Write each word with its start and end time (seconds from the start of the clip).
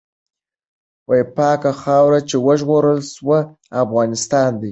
پاکه 1.35 1.71
خاوره 1.81 2.19
چې 2.29 2.35
وژغورل 2.45 2.99
سوه، 3.15 3.39
افغانستان 3.83 4.51
دی. 4.57 4.59